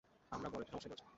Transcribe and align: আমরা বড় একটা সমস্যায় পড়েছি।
আমরা 0.31 0.47
বড় 0.49 0.61
একটা 0.61 0.71
সমস্যায় 0.71 0.91
পড়েছি। 0.91 1.05